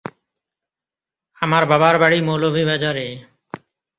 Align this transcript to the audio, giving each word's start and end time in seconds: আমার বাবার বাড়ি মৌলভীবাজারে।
আমার 1.41 1.63
বাবার 1.65 1.95
বাড়ি 1.99 2.19
মৌলভীবাজারে। 2.21 3.07